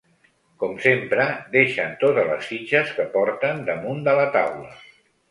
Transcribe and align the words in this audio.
Com 0.61 0.71
sempre, 0.83 1.25
deixen 1.55 1.91
totes 2.03 2.25
les 2.29 2.47
fitxes 2.53 2.93
que 2.99 3.05
porten 3.17 3.61
damunt 3.69 4.01
de 4.09 4.15
la 4.21 4.25
taula. 4.37 4.73